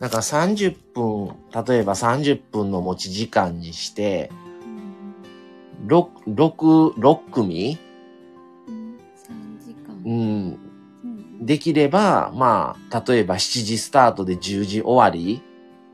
[0.00, 1.34] なんか30分、
[1.66, 4.30] 例えば30分の持ち時間にして、
[5.82, 5.88] うん。
[5.88, 7.78] 6、6、6組？
[8.68, 8.96] うん。
[8.96, 10.02] 3時間。
[10.04, 10.58] うん。
[11.02, 11.06] う
[11.42, 11.46] ん。
[11.46, 15.42] できれば、まあ、例えば7時スタートで10時終わり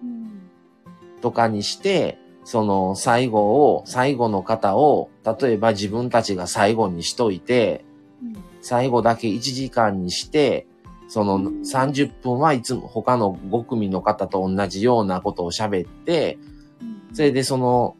[0.03, 1.21] うん。
[1.23, 7.87] とかにして、その最後を、最後の方を、例えば自分たちが最後にしといて、
[8.23, 8.37] うん。
[8.61, 10.67] 最後だけ1時間にして、
[11.09, 16.39] そのうん30分はいつも他の5組の方と同じようなことを喋って、
[16.81, 17.15] うん。
[17.15, 17.97] それでその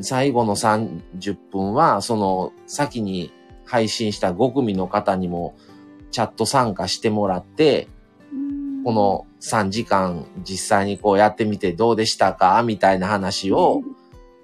[0.00, 3.32] 最後の30分は、その先に
[3.64, 5.56] 配信した5組の方にも
[6.10, 7.88] チャット参加してもらって、
[8.32, 13.82] うん、この3時間実際にこうやってみてどうでしたかみたいな話を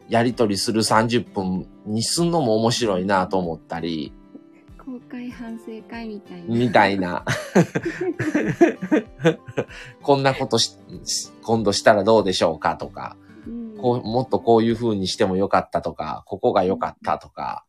[0.08, 4.12] やり取りする30分にすんのも面白いなと思ったり、
[5.10, 6.44] 公開反省会みたいな。
[6.46, 7.24] みたいな。
[10.02, 10.76] こんなことし、
[11.42, 13.76] 今度したらどうでしょうかとか、うん。
[13.76, 17.64] こう、もっとこういう風にしてもよかったとか、ここが良かったとか、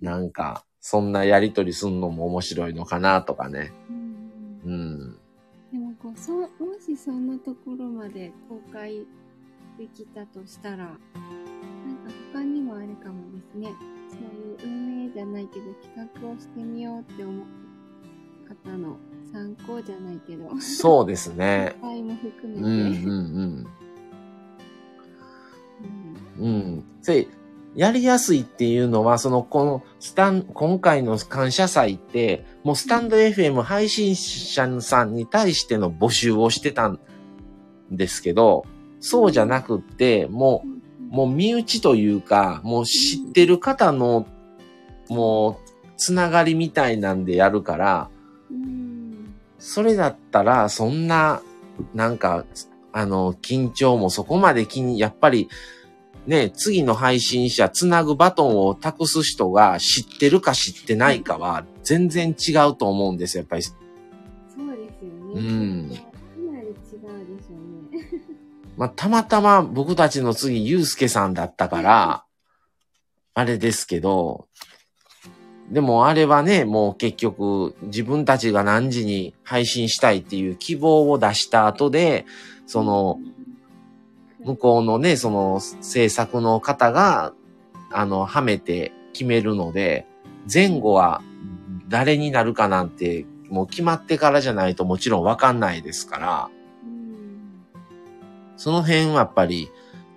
[0.00, 3.72] なんか、そんなやりとりすんのも面白いのかなとかね。
[3.88, 4.00] うん
[4.64, 5.18] うん。
[5.72, 6.48] でもこうそうも
[6.84, 9.06] しそんなところまで公開
[9.78, 10.98] できたとしたらなんか
[12.32, 13.68] 他にもあるかもですね
[14.20, 17.46] そういう運営じゃないけど企画をしてみようって思う
[18.48, 18.96] 方の
[19.32, 21.76] 参考じゃないけどそうですね。
[21.80, 23.66] 場合も含めて、うん、うん、
[26.38, 26.46] うん。
[26.46, 26.84] うん。
[27.02, 27.28] で、
[27.76, 36.98] やりやすいっていうのは、その、この、スタン、今回の感謝祭って、もうスタンド FM 配信者さんに対しての募集をしてたん
[37.90, 38.64] ですけど、
[38.98, 40.79] そうじゃなくって、もうんう、
[41.10, 44.26] もう身内というか、もう知ってる方の、
[45.08, 48.08] もう、つながりみたいなんでやるから、
[48.50, 51.42] うんそれだったら、そんな、
[51.94, 52.46] なんか、
[52.92, 55.50] あの、緊張もそこまで気に、やっぱり、
[56.26, 63.62] ね、次の配信者、つなぐバトンを託す人が知ってるか知ってないかは、全然違うと思うんですよ、やっぱり。
[63.62, 66.09] そうですよね、うん
[68.80, 72.24] まあ、たまたま僕たちの次、ゆうすけさんだったから、
[73.34, 74.48] あれですけど、
[75.70, 82.24] でもあれはね、もう結局自分たちが何時に配信したいっていう希望を出した後で、
[82.64, 83.18] その、
[84.46, 87.34] 向こうのね、その制作の方が、
[87.92, 90.06] あの、はめて決めるので、
[90.50, 91.20] 前後は
[91.88, 96.59] 誰になるかなんて、もう決まってからじゃないともちろんわかんないですから、うん
[98.60, 99.70] その辺はやっぱり、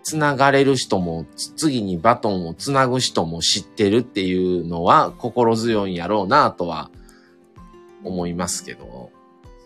[0.04, 6.92] つながれる人も、つ次にバトンをつなぐ人も知ってるっていうのは心強いんやろうなとは
[8.04, 8.84] 思いますけど。
[8.84, 9.12] そ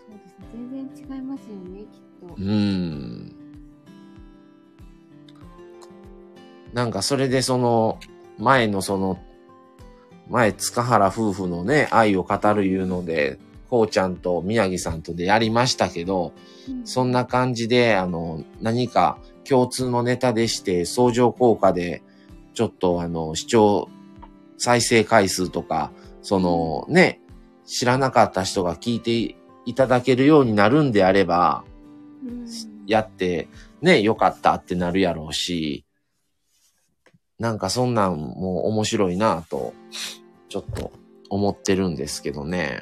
[0.06, 3.34] うですね全然違いますよねきっとうーん。
[6.72, 7.98] なんかそれでその、
[8.38, 9.18] 前のその、
[10.30, 16.32] 前塚原夫婦のね、愛を語るいうので、こうちゃんと宮城さんとでやりましたけど、
[16.84, 22.02] そんな感じで、あの、何か共通のネタでして、相乗効果で、
[22.54, 23.88] ちょっとあの、視聴、
[24.56, 25.92] 再生回数とか、
[26.22, 27.20] そのね、
[27.66, 31.64] 知らなかった人が聞いていただけるようになるんであれば、
[32.26, 32.46] うん
[32.88, 33.48] やって、
[33.82, 35.84] ね、よかったってなるやろうし、
[37.38, 39.74] なんかそんなんも面白いなと、
[40.48, 40.90] ちょっと
[41.28, 42.80] 思ってるんですけどね。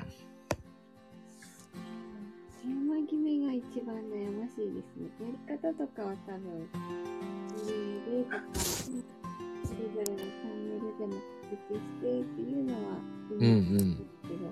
[5.66, 6.68] 方とかは多分、
[7.56, 11.14] 自分でとか、それぞれのチャンネルでも
[11.50, 12.78] 告知してっていうのは、
[13.30, 14.46] うんうんですけど、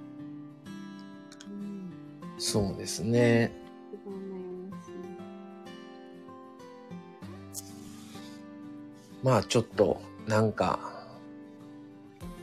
[1.49, 1.93] うん
[2.37, 3.53] そうですね。
[3.93, 4.93] 一番悩ましい。
[9.23, 10.81] まあちょっと、なんか、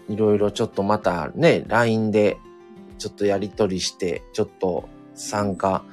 [0.07, 2.37] いろいろちょっとまたね、LINE で
[2.97, 5.83] ちょっとやりとりして、ちょっと参加、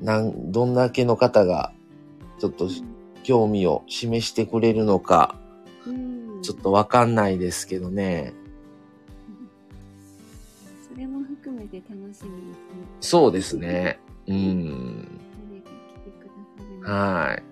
[0.00, 1.72] なん、どんだけの方が、
[2.38, 2.68] ちょっと
[3.22, 5.36] 興味を示してくれるのか、
[5.86, 6.42] うん。
[6.42, 8.34] ちょっとわかんないですけどね。
[10.88, 12.26] それも含めて楽しみですね。
[13.00, 13.98] そうですね。
[14.26, 15.08] うん。
[16.82, 16.90] はい。
[16.90, 17.42] はい。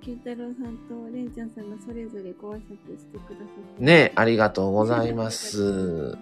[0.00, 3.84] 九太郎さんとれんちゃんさんがそれぞれご挨拶してくださって。
[3.84, 6.16] ねありがとうございます。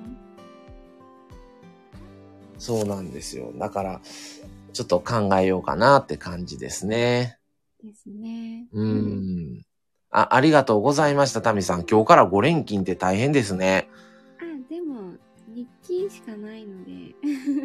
[2.59, 3.53] そうなんですよ。
[3.57, 4.01] だから、
[4.77, 7.39] ちょっと考えようかなって感じですね。
[7.83, 8.67] ですね。
[8.73, 8.85] う。
[8.85, 9.65] ん。
[10.11, 11.87] あ、ありがとうございました、タミさん。
[11.87, 13.89] 今日から5連勤って大変ですね。
[14.39, 15.15] あ、でも、
[15.49, 16.91] 日記しかないので、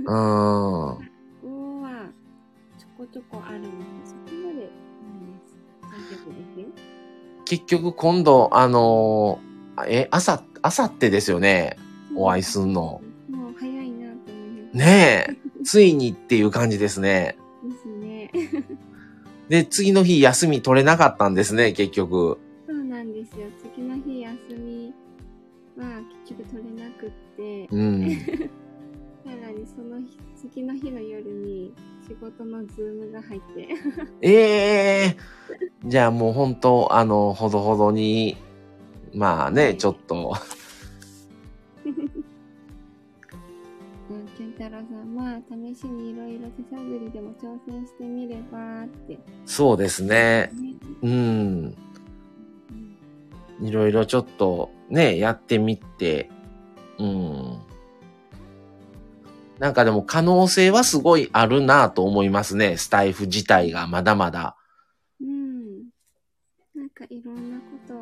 [0.05, 0.99] うーん。
[1.03, 1.03] こ
[1.41, 2.05] こは
[2.78, 3.70] ちょこちょこあるので、
[4.05, 4.70] そこまでないで
[5.45, 5.57] す。
[5.82, 6.68] 大丈夫ですよ。
[7.43, 11.76] 結局今度、あのーえ、朝、朝ってですよね。
[12.16, 13.01] お会いすんの。
[13.30, 14.78] もう早いなと思います。
[14.78, 15.41] ねえ。
[15.64, 17.38] ついにっていう感じですね。
[17.64, 18.32] ですね。
[19.49, 22.39] で、次の日休み取れなかったんですね、結局。
[22.68, 23.47] そうなんですよ。
[23.76, 24.93] 次の日休み
[25.78, 28.09] は結局取れなくって、うん。
[29.24, 30.18] さらにその日、
[30.49, 31.74] 次の日の夜に
[32.07, 33.70] 仕事のズームが入って、
[34.22, 35.18] ええ
[35.86, 38.38] じゃあもう本当、あの、ほどほどに、
[39.14, 40.34] まあね、ちょっと、
[41.86, 42.20] うん、
[44.42, 49.20] 健太郎さん、まあ、試しにいろいろ手探りでも挑戦してみればって。
[49.46, 50.52] そうですね。
[50.56, 50.74] ね
[51.04, 51.12] うん。
[51.12, 51.76] うん
[53.60, 56.32] いろいろちょっとね、やってみて、
[56.98, 57.60] うん。
[59.60, 62.78] なんかでも可能性はすごいあるなと思いますね。
[62.78, 64.56] スタイフ自体がまだまだ。
[65.22, 65.84] うん。
[66.74, 67.94] なんかいろんなこと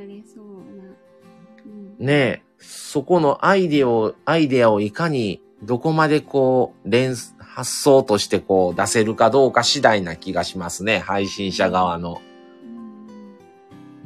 [0.00, 0.46] やれそう
[0.78, 0.84] な。
[1.66, 1.96] うん。
[1.98, 10.98] ねえ、そこのアイデアを、アイデアをいかにどこまでこう、連、発想としてこう出せるかどうか次第な気がしますね。
[10.98, 12.20] 配信者側の。
[12.30, 12.36] うん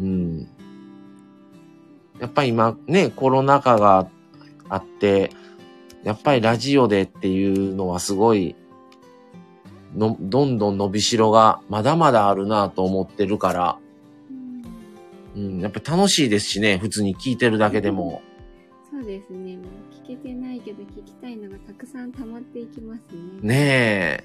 [0.01, 0.49] うん。
[2.19, 4.09] やっぱり今ね、コロナ禍が
[4.69, 5.31] あって、
[6.03, 8.57] やっぱりラジオでっていうのはすごい、
[9.97, 13.79] の、どんどん伸びしろがまだまだあるなと思ってるから、
[15.37, 18.23] うんうん、やっぱり楽しいですしね、普通に聞いてるだけでも。
[18.91, 19.59] そうですね。
[20.17, 23.01] けてないけど聞きたいのがたくさん溜まっていきます
[23.43, 23.43] ね。
[23.43, 24.25] ねえ。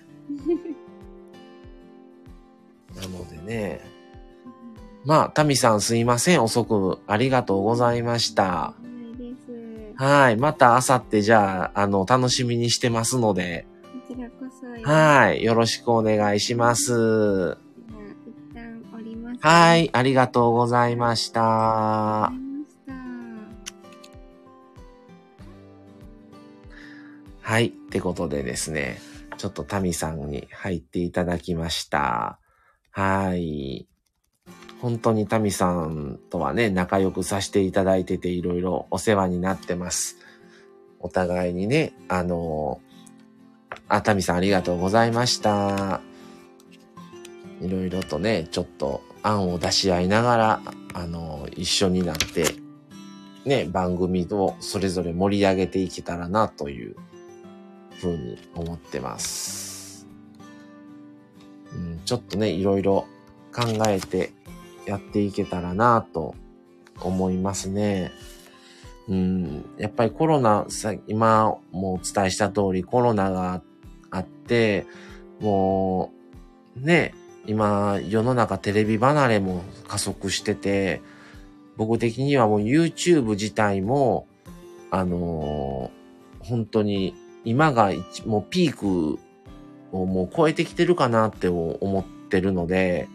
[2.96, 3.82] なのでね。
[5.04, 6.44] まあ、タミさんすいません。
[6.44, 8.74] 遅くありがとうございました。
[9.98, 10.38] はい。
[10.38, 14.90] また明後日じゃあ、あの、楽しみにしてますので、こちらこそ。
[14.90, 15.44] はい。
[15.44, 16.92] よろしくお願いします。
[16.92, 19.78] 一旦降ります、は。
[19.78, 19.90] い。
[19.94, 22.45] ありがとうございました
[27.46, 27.68] はい。
[27.68, 29.00] ってことでですね、
[29.38, 32.40] ちょっとタミさんに入っていただきました。
[32.90, 33.88] はい。
[34.82, 40.18] 本当にタミさんとはね、仲良くさせていただいてて、いろいろお世話になってます。
[41.00, 42.82] お互いにね、あの
[43.90, 46.02] あ、タミさんありがとうございました。
[47.62, 50.62] いろいろとね、ちょっと案を出し合いながら、
[50.96, 52.56] あの一緒になって、
[53.46, 56.96] ね、番組をそれぞれ盛り上げていけたらなという
[58.00, 60.08] ふうに思ってます。
[61.74, 63.06] うん、ちょっとね、いろいろ
[63.54, 64.32] 考えて
[64.86, 66.36] やっていけたらなと
[67.02, 68.12] 思いますね。
[69.08, 73.62] うん、やっぱりコロナ、さ今もお伝えした通りコロナが
[74.12, 74.86] あって、
[75.40, 76.12] も
[76.78, 77.14] う、ね、
[77.46, 81.02] 今世の中テレビ離れも加速してて、
[81.78, 84.28] 僕的にはもう YouTube 自体も、
[84.92, 86.06] あのー
[86.48, 87.16] 本当に
[87.46, 87.92] 今が
[88.26, 89.20] もうピーク
[89.92, 93.08] をもう超えてきてるかなって思ってるので、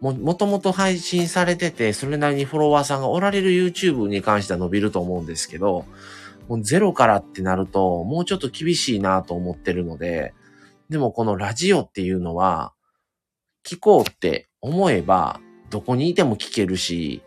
[0.00, 5.86] も、もともと配信されてて、それなりにフォロワーさんがおられる YouTube に関しては伸びると思うんですけど、
[6.48, 10.34] もうゼロからってなると、もうちょっと厳しいなと思ってるので、
[10.88, 12.72] でもこのラジオっていうのは、
[13.64, 17.22] 聞こうって思えば、どこにいても聞けるし、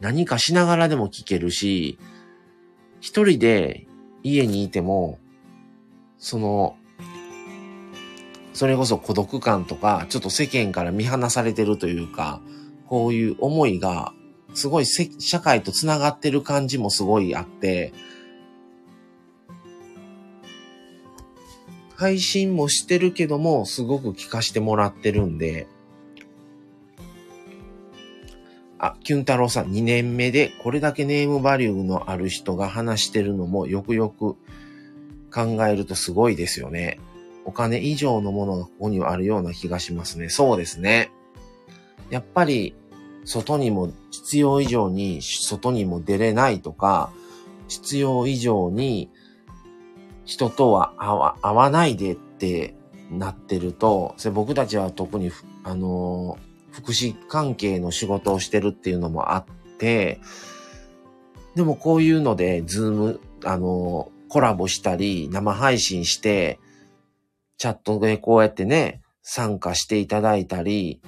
[0.00, 1.98] 何かしながらでも聞けるし、
[3.00, 3.86] 一人で
[4.22, 5.18] 家にいても、
[6.20, 6.76] その、
[8.52, 12.40] それこそ孤独感とか、ちょっと世間から見放されてるというか、
[12.86, 14.12] こういう思いが、
[14.52, 17.92] すごい社会と繋がってる感じもすごいあって、
[21.96, 25.66] 配信もしてるけども、すごく聞かしてもらってるんで、
[28.78, 34.36] あ、キュン太郎さん、2年目でこれだけネームバリューのある人が話してるのもよくよく
[35.32, 36.98] 考えるとすごいですよね。
[37.44, 40.28] お金以上のものがここにはあるような気がしますね。
[40.28, 41.10] そうですね。
[42.10, 42.74] やっぱり、
[43.24, 47.12] 外にも必要以上に外にも出れないとか、
[47.68, 49.10] 必要以上に
[50.24, 50.94] 人とは
[51.42, 52.74] 会わないでって
[53.10, 55.30] なってると、それ僕たちは特に、
[55.62, 56.38] あの
[56.72, 60.20] 福祉関係の仕事をしてるっていうのもあって、
[61.54, 66.58] でもこういうので、ズーム、あの、コラボしたり、生配信して、
[67.58, 71.02] チャットでこうやってね、参加していただいたり、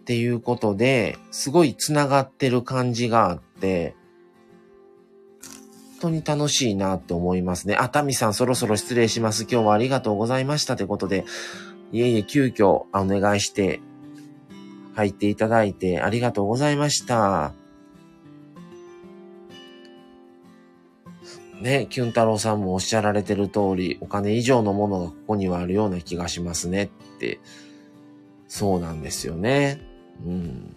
[0.00, 3.94] っていうことで、すごい繋がってる感じがあって、
[6.00, 7.76] 本当に楽しいなって思いますね。
[7.76, 9.42] あ、タミさんそろそろ失礼します。
[9.42, 11.24] 今日はありがとうございましたってことで、
[11.92, 13.80] いえいえ、急遽お願いして
[14.94, 17.61] 入っていただいてありがとうございました。
[21.62, 26.88] ね、キュン太郎さんもおっしゃられてる通り、お金以上のものがここにはあるような気がしますねっ
[27.20, 27.38] て、
[28.48, 29.80] そうなんですよね。
[30.26, 30.74] うん。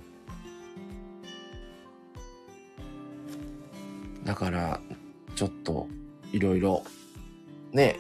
[4.24, 4.80] だから、
[5.36, 5.88] ちょっと、
[6.32, 6.84] いろいろ、
[7.74, 8.00] ね、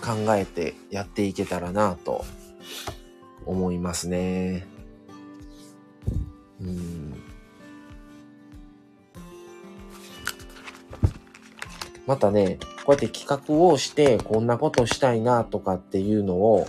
[0.00, 2.24] 考えてやっていけたらなと
[3.46, 4.64] 思いますね。
[6.60, 7.31] うん。
[12.06, 16.66] またね、こうやって企画をして、こんなことしたいなとかっていうのを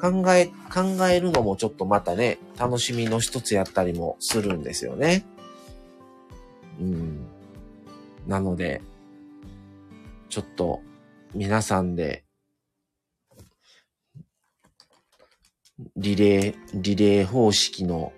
[0.00, 5.26] 考え、考えるのもちょっとまたね、楽しみの一つやったりもするんですよね。
[6.80, 7.26] うん。
[8.26, 8.80] なので、
[10.30, 10.80] ちょっと
[11.34, 12.24] 皆さんで、
[15.96, 18.12] リレー、リレー方式の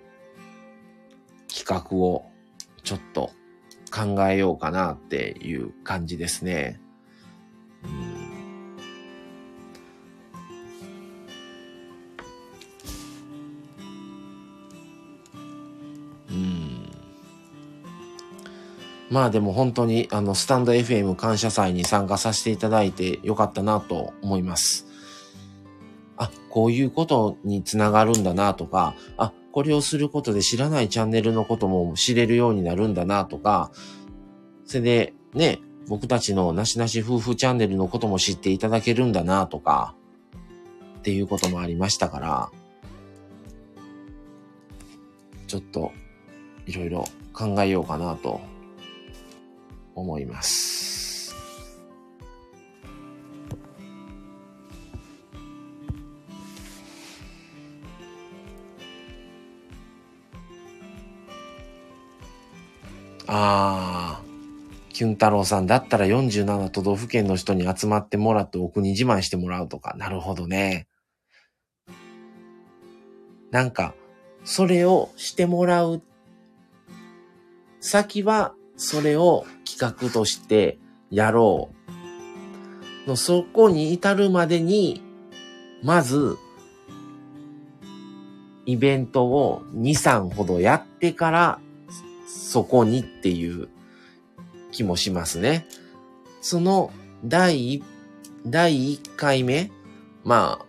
[1.53, 2.25] 企画を
[2.83, 3.31] ちょっと
[3.93, 6.79] 考えようかなっていう感じですね。
[16.29, 16.89] うん、うん
[19.11, 24.87] まあでも本当にあのスタンド FM 感謝祭に参加させていただいてよかったなと思います。
[26.17, 33.71] あ、こういうことにつながるんだなとか、あ、これをすることで知らないチャンネルのことも知れるようになるんだなとか、
[34.65, 39.95] それでね、僕たちのなしなし夫婦チャンネルのことも知っていただけるんだなとか、
[40.97, 42.51] っていうこともありましたから、
[45.45, 45.91] ちょっと
[46.65, 48.41] いろいろ考えようかなと
[49.93, 51.02] 思います。
[63.27, 64.21] ああ、
[64.89, 69.95] キュン太郎さんだったら47都道府県の人に集まってもらってお国自慢してもらうとか。
[69.97, 70.87] なるほどね。
[73.51, 73.93] なんか、
[74.43, 76.01] それをしてもらう。
[77.79, 81.69] 先は、それを企画としてやろ
[83.05, 83.09] う。
[83.09, 85.01] の、そこに至るまでに、
[85.83, 86.37] まず、
[88.65, 91.59] イベントを2、3ほどやってから
[92.33, 93.69] そこにっていう
[94.71, 95.67] 気もしますね。
[96.41, 96.91] その
[97.23, 97.83] 第、
[98.45, 99.71] 第1回目、
[100.23, 100.65] まあ、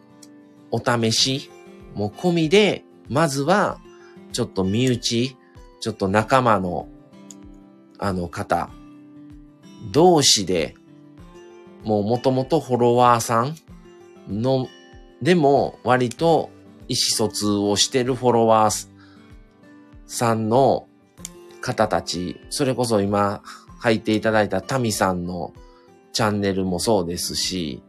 [0.71, 1.51] お試し
[1.95, 3.79] も込みで、まずは、
[4.33, 5.37] ちょっと身内、
[5.81, 6.89] ちょっと仲間の、
[7.99, 8.71] あの方、
[9.93, 10.75] 同士で、
[11.85, 13.57] もう元々フォロワーさん
[14.29, 14.69] の、
[15.23, 16.51] でも割と
[16.89, 18.89] 意思疎通をしてるフォロワー
[20.07, 20.89] さんの
[21.65, 23.43] 方たち、それこそ今
[23.79, 25.55] 入っていただいたタミさんの
[26.13, 27.83] チャンネルもそうですし、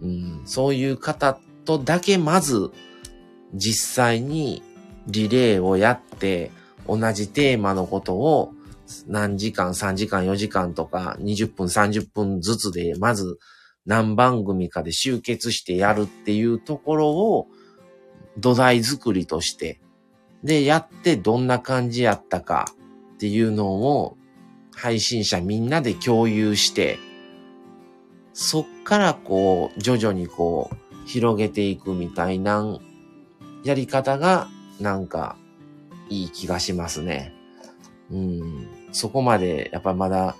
[0.00, 2.70] うん、そういう方とだけまず
[3.52, 4.62] 実際に
[5.06, 6.50] リレーをやって
[6.88, 8.54] 同じテーマのことを
[9.06, 13.38] 何時間、3時間、4時間とか20分、30分ずつでまず
[13.84, 17.48] 何番組かで集結してやるっていうところを
[18.38, 19.78] 土台作りとして
[20.44, 22.66] で、やってどんな感じやったか
[23.14, 24.16] っていうのを
[24.74, 26.98] 配信者みんなで共有して、
[28.34, 30.76] そっからこう、徐々にこう、
[31.06, 32.78] 広げていくみたいな
[33.64, 34.48] やり方が
[34.80, 35.36] なんか
[36.08, 37.32] いい気がしますね。
[38.10, 38.68] うん。
[38.92, 40.36] そこまでやっぱまだ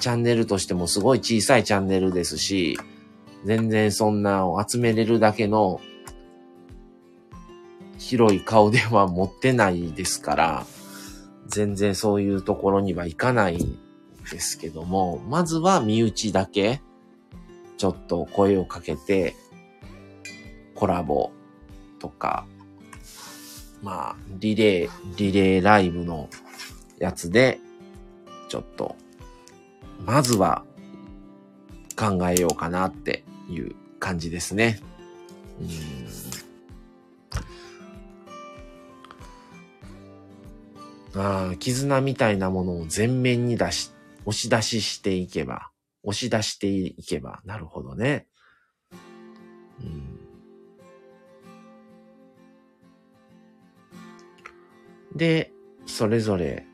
[0.00, 2.78] チャンネルとしてもすごい小さいチャンネルですし、
[3.44, 5.80] 全然そんなを集めれるだけの
[7.98, 10.66] 広い顔では持ってないですから、
[11.46, 13.78] 全然そういうところには行かないん
[14.30, 16.80] ですけども、まずは身内だけ、
[17.76, 19.34] ちょっと声をかけて、
[20.74, 21.30] コラボ
[21.98, 22.46] とか、
[23.82, 26.28] まあ、リレー、リレーライブの
[26.98, 27.60] やつで、
[28.48, 28.96] ちょっと、
[30.04, 30.64] まずは
[31.96, 34.80] 考えようかなっていう感じですね。
[35.60, 36.45] うん
[41.16, 43.90] あ、絆みたいなものを前面に出し、
[44.26, 45.70] 押し出ししていけば、
[46.02, 48.26] 押し出していけば、なるほどね。
[49.80, 50.20] うん、
[55.16, 55.52] で、
[55.86, 56.66] それぞれ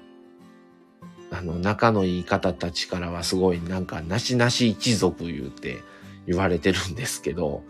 [1.36, 5.82] あの、仲のいい方たちからはすごいなんか、なしなし一族言うて
[6.26, 7.62] 言われてるんですけど、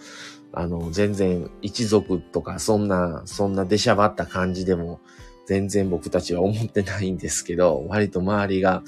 [0.53, 5.01] あの、全然一族とかそんな、そんな出しゃばった感じでも、
[5.47, 8.83] 全然僕たちは思ってないんですけど、割と周りが、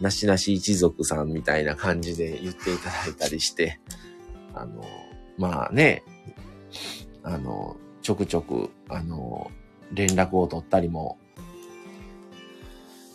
[0.00, 3.80] なしなし一族さんみたいな感じで言っていただいたりして、
[4.54, 4.84] あの、
[5.36, 6.04] まあね、
[7.24, 9.50] あの、ちょくちょく、あの、
[9.92, 11.18] 連絡を取ったりも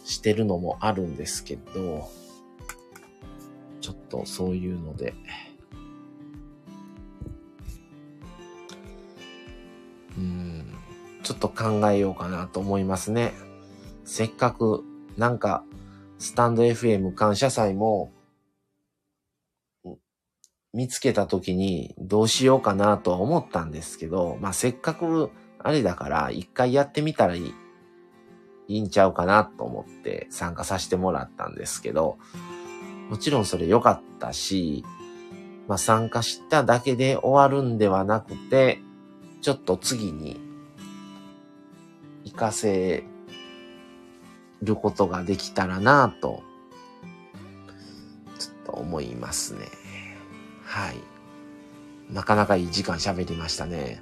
[0.08, 2.10] してるのもあるんですけど、
[3.82, 5.14] ちょっとそういうので、
[10.18, 10.74] うん、
[11.24, 13.34] ちょっと考えようかなと思いますね。
[14.06, 14.86] せっかく、
[15.18, 15.66] なんか、
[16.20, 18.12] スタンド FM 感謝祭も、
[20.74, 27.54] 見つけた時にどうしようかなとは思ったんですけど、まあ、せっかくあれだから一回やってみたらいい、
[28.68, 32.18] いいんちゃうかなと思って参加させてもらったんですけど、
[33.10, 34.84] もちろんそれ良かったし、
[35.68, 38.80] まあ、参加しただけで終わるんではなくて、
[39.42, 40.40] ちょっと次に
[42.26, 43.04] 活かせ
[44.62, 46.44] ることができたらなと、
[48.40, 49.68] ちょっと思いますね。
[50.66, 50.98] はい。
[52.14, 54.02] なかなかいい時間喋りましたね。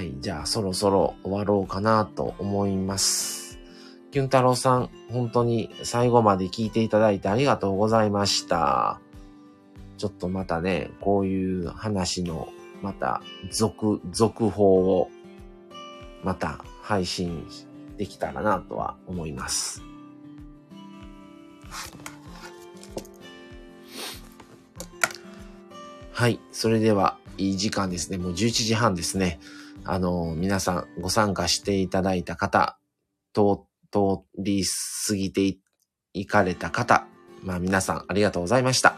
[0.00, 0.14] はい。
[0.18, 3.58] じゃあ、そろそろ終わろうかなと思います。
[4.10, 8.98] キュン太郎さん、本当に最後まで聞いていただいてありがとうございました。
[9.98, 12.48] ちょっとまたね、こういう話の、
[12.80, 13.20] また、
[13.50, 15.10] 続、続報を、
[16.24, 17.46] また配信
[17.98, 19.82] できたらなとは思います。
[26.10, 26.40] はい。
[26.52, 28.16] それでは、いい時間ですね。
[28.16, 29.40] もう11時半ですね。
[29.84, 32.78] あの、皆さんご参加していただいた方、
[33.32, 33.60] 通、
[33.90, 34.64] 通り
[35.06, 35.58] 過ぎて
[36.12, 37.06] いかれた方、
[37.42, 38.96] まあ皆さんありがとうございました。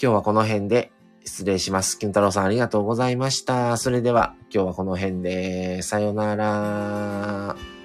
[0.00, 0.92] 今日はこの辺で
[1.24, 1.98] 失礼します。
[1.98, 3.76] 金太郎さんありがとうございました。
[3.76, 7.77] それでは今日はこの辺で、さよなら。